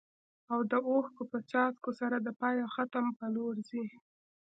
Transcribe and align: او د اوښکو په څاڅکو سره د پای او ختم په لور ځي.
او 0.51 0.59
د 0.71 0.73
اوښکو 0.87 1.23
په 1.31 1.37
څاڅکو 1.49 1.91
سره 1.99 2.15
د 2.21 2.27
پای 2.39 2.55
او 2.63 2.69
ختم 2.75 3.05
په 3.19 3.25
لور 3.35 3.53
ځي. 3.67 3.83